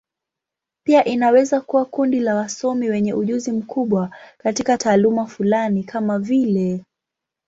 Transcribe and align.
Pia 0.85 1.05
inaweza 1.05 1.61
kuwa 1.61 1.85
kundi 1.85 2.19
la 2.19 2.35
wasomi 2.35 2.89
wenye 2.89 3.13
ujuzi 3.13 3.51
mkubwa 3.51 4.09
katika 4.37 4.77
taaluma 4.77 5.25
fulani, 5.27 5.83
kama 5.83 6.19
vile. 6.19 6.85